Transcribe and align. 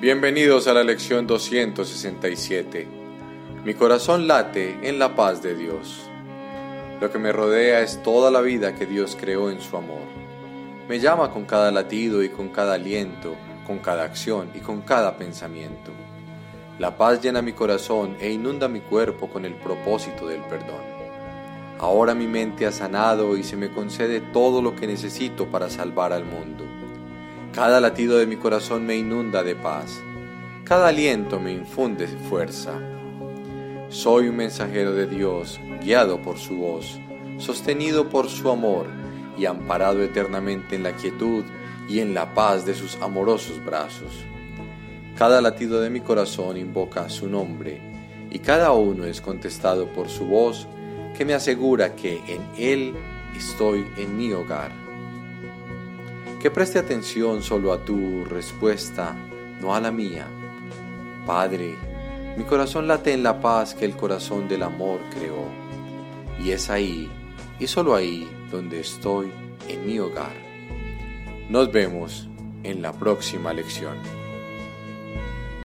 Bienvenidos 0.00 0.66
a 0.66 0.72
la 0.72 0.82
lección 0.82 1.26
267. 1.26 2.88
Mi 3.66 3.74
corazón 3.74 4.26
late 4.26 4.78
en 4.80 4.98
la 4.98 5.14
paz 5.14 5.42
de 5.42 5.54
Dios. 5.54 6.08
Lo 7.02 7.12
que 7.12 7.18
me 7.18 7.32
rodea 7.32 7.82
es 7.82 8.02
toda 8.02 8.30
la 8.30 8.40
vida 8.40 8.74
que 8.74 8.86
Dios 8.86 9.14
creó 9.20 9.50
en 9.50 9.60
su 9.60 9.76
amor. 9.76 10.00
Me 10.88 11.00
llama 11.00 11.30
con 11.30 11.44
cada 11.44 11.70
latido 11.70 12.22
y 12.22 12.30
con 12.30 12.48
cada 12.48 12.76
aliento, 12.76 13.34
con 13.66 13.80
cada 13.80 14.04
acción 14.04 14.48
y 14.54 14.60
con 14.60 14.80
cada 14.80 15.18
pensamiento. 15.18 15.92
La 16.78 16.96
paz 16.96 17.20
llena 17.20 17.42
mi 17.42 17.52
corazón 17.52 18.16
e 18.20 18.32
inunda 18.32 18.68
mi 18.68 18.80
cuerpo 18.80 19.28
con 19.28 19.44
el 19.44 19.52
propósito 19.56 20.26
del 20.26 20.40
perdón. 20.44 20.80
Ahora 21.78 22.14
mi 22.14 22.26
mente 22.26 22.64
ha 22.64 22.72
sanado 22.72 23.36
y 23.36 23.44
se 23.44 23.58
me 23.58 23.70
concede 23.70 24.22
todo 24.32 24.62
lo 24.62 24.74
que 24.74 24.86
necesito 24.86 25.48
para 25.48 25.68
salvar 25.68 26.14
al 26.14 26.24
mundo. 26.24 26.79
Cada 27.54 27.80
latido 27.80 28.16
de 28.16 28.26
mi 28.26 28.36
corazón 28.36 28.86
me 28.86 28.96
inunda 28.96 29.42
de 29.42 29.56
paz. 29.56 30.00
Cada 30.62 30.86
aliento 30.86 31.40
me 31.40 31.52
infunde 31.52 32.06
fuerza. 32.06 32.80
Soy 33.88 34.28
un 34.28 34.36
mensajero 34.36 34.92
de 34.92 35.08
Dios, 35.08 35.58
guiado 35.82 36.22
por 36.22 36.38
su 36.38 36.58
voz, 36.58 37.00
sostenido 37.38 38.08
por 38.08 38.28
su 38.28 38.48
amor 38.50 38.86
y 39.36 39.46
amparado 39.46 40.00
eternamente 40.00 40.76
en 40.76 40.84
la 40.84 40.92
quietud 40.92 41.44
y 41.88 41.98
en 41.98 42.14
la 42.14 42.34
paz 42.34 42.64
de 42.64 42.74
sus 42.76 42.94
amorosos 43.02 43.62
brazos. 43.64 44.24
Cada 45.16 45.40
latido 45.40 45.80
de 45.80 45.90
mi 45.90 46.00
corazón 46.02 46.56
invoca 46.56 47.08
su 47.08 47.28
nombre 47.28 47.82
y 48.30 48.38
cada 48.38 48.70
uno 48.70 49.06
es 49.06 49.20
contestado 49.20 49.88
por 49.88 50.08
su 50.08 50.24
voz 50.24 50.68
que 51.18 51.24
me 51.24 51.34
asegura 51.34 51.96
que 51.96 52.22
en 52.28 52.42
Él 52.56 52.94
estoy 53.36 53.84
en 53.96 54.16
mi 54.16 54.32
hogar 54.32 54.89
que 56.40 56.50
preste 56.50 56.78
atención 56.78 57.42
solo 57.42 57.70
a 57.70 57.84
tu 57.84 58.24
respuesta, 58.24 59.14
no 59.60 59.74
a 59.74 59.80
la 59.80 59.90
mía. 59.90 60.26
Padre, 61.26 61.74
mi 62.36 62.44
corazón 62.44 62.88
late 62.88 63.12
en 63.12 63.22
la 63.22 63.40
paz 63.40 63.74
que 63.74 63.84
el 63.84 63.94
corazón 63.94 64.48
del 64.48 64.62
amor 64.62 65.00
creó, 65.10 65.44
y 66.42 66.52
es 66.52 66.70
ahí, 66.70 67.10
y 67.58 67.66
solo 67.66 67.94
ahí, 67.94 68.26
donde 68.50 68.80
estoy 68.80 69.30
en 69.68 69.86
mi 69.86 69.98
hogar. 69.98 70.32
Nos 71.50 71.70
vemos 71.70 72.26
en 72.62 72.80
la 72.80 72.92
próxima 72.92 73.52
lección. 73.52 74.19